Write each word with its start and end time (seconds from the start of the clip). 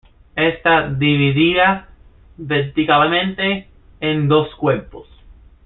Está 0.35 0.89
dividida 0.89 1.87
verticalmente 2.35 3.67
en 3.99 4.27
dos 4.27 4.47
cuerpos. 4.55 5.07